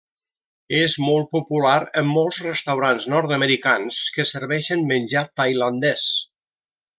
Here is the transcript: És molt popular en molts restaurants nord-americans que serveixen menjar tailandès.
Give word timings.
És 0.77 0.93
molt 1.07 1.27
popular 1.35 1.73
en 2.01 2.09
molts 2.13 2.39
restaurants 2.45 3.05
nord-americans 3.15 4.01
que 4.17 4.27
serveixen 4.31 4.83
menjar 4.93 5.23
tailandès. 5.43 6.09